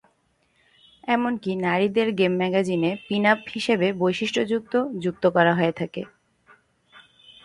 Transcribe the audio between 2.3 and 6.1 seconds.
ম্যাগাজিনে pinup হিসাবে বৈশিষ্ট্যযুক্ত যুক্ত করা হয়ে থাকে।